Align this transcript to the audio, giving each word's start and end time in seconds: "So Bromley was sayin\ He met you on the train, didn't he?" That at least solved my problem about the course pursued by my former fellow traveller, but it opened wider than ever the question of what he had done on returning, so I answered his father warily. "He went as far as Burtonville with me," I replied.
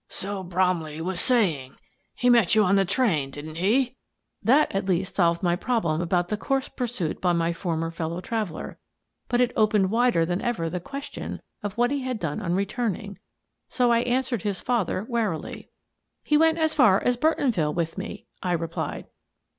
"So 0.23 0.41
Bromley 0.41 0.99
was 0.99 1.21
sayin\ 1.21 1.75
He 2.15 2.27
met 2.27 2.55
you 2.55 2.63
on 2.63 2.75
the 2.75 2.85
train, 2.85 3.29
didn't 3.29 3.59
he?" 3.59 3.97
That 4.41 4.73
at 4.73 4.85
least 4.87 5.13
solved 5.15 5.43
my 5.43 5.55
problem 5.55 6.01
about 6.01 6.29
the 6.29 6.37
course 6.37 6.67
pursued 6.67 7.21
by 7.21 7.33
my 7.33 7.53
former 7.53 7.91
fellow 7.91 8.19
traveller, 8.19 8.79
but 9.29 9.41
it 9.41 9.53
opened 9.55 9.91
wider 9.91 10.25
than 10.25 10.41
ever 10.41 10.71
the 10.71 10.79
question 10.79 11.39
of 11.61 11.77
what 11.77 11.91
he 11.91 12.01
had 12.01 12.19
done 12.19 12.41
on 12.41 12.55
returning, 12.55 13.19
so 13.69 13.91
I 13.91 13.99
answered 13.99 14.41
his 14.41 14.59
father 14.59 15.05
warily. 15.07 15.69
"He 16.23 16.35
went 16.35 16.57
as 16.57 16.73
far 16.73 16.99
as 17.03 17.15
Burtonville 17.15 17.75
with 17.75 17.95
me," 17.95 18.25
I 18.41 18.53
replied. 18.53 19.05